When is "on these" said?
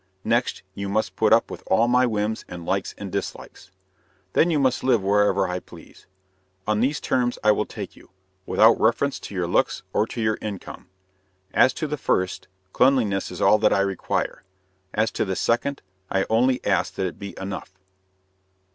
6.65-6.99